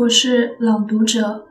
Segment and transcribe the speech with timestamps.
[0.00, 1.46] 我是朗读者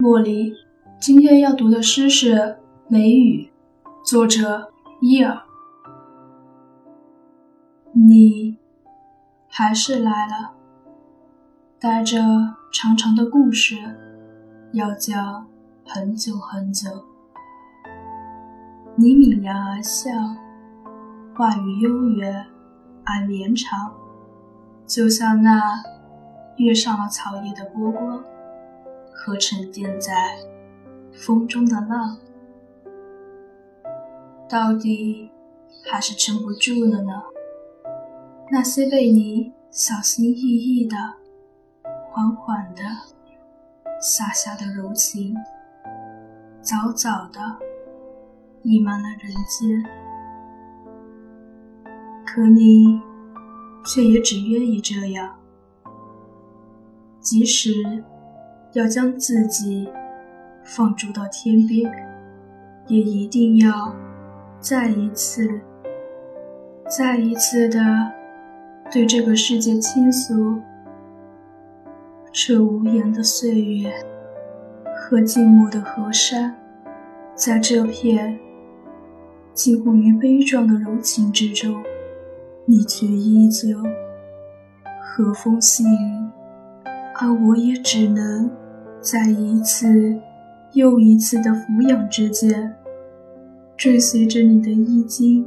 [0.00, 0.52] 茉莉。
[0.98, 2.34] 今天要读的诗是
[2.88, 3.48] 《雷雨》，
[4.04, 5.40] 作者伊尔。
[7.92, 8.58] 你
[9.46, 10.50] 还是来了，
[11.78, 12.18] 带着
[12.72, 13.76] 长长的故事，
[14.72, 15.46] 要讲
[15.86, 16.90] 很久很久。
[18.96, 20.10] 你泯然而笑，
[21.36, 22.46] 话语悠远
[23.04, 23.94] 而绵长，
[24.84, 25.60] 就像那
[26.56, 28.24] 跃上了草叶的波光
[29.12, 30.38] 和沉淀在
[31.12, 32.18] 风中的浪，
[34.48, 35.30] 到底
[35.84, 37.22] 还是撑不住了呢。
[38.50, 40.96] 那些被你小心翼翼的、
[42.10, 42.82] 缓缓的
[44.00, 45.34] 洒下的柔情，
[46.60, 47.40] 早早的。
[48.62, 49.84] 溢满了人间，
[52.26, 53.00] 可你
[53.84, 55.38] 却也只愿意这样。
[57.26, 57.72] 即使
[58.74, 59.88] 要将自己
[60.62, 61.92] 放逐到天边，
[62.86, 63.92] 也一定要
[64.60, 65.60] 再一次、
[66.88, 67.80] 再一次的
[68.92, 70.60] 对这个世界倾诉
[72.30, 73.92] 这无言的岁月
[74.96, 76.56] 和静默的河山，
[77.34, 78.38] 在这片。
[79.52, 81.82] 近乎于悲壮的柔情之中，
[82.66, 83.76] 你却依旧
[85.02, 86.28] 和风细雨，
[87.18, 88.50] 而我也只能
[89.00, 90.20] 在一次
[90.72, 92.74] 又一次的俯仰之间，
[93.76, 95.46] 追随着你的衣襟，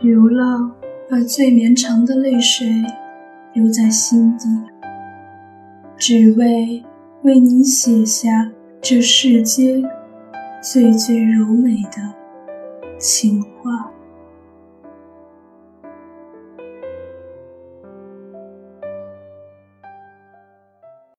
[0.00, 0.70] 流浪，
[1.10, 2.66] 把最绵长的泪水
[3.54, 4.46] 留在心底，
[5.96, 6.84] 只为
[7.22, 9.82] 为你写下这世间
[10.62, 12.14] 最最柔美的。
[12.98, 13.90] 情话。